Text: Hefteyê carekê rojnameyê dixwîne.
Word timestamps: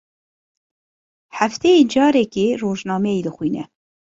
Hefteyê 1.37 1.81
carekê 1.93 2.45
rojnameyê 2.61 3.19
dixwîne. 3.25 3.63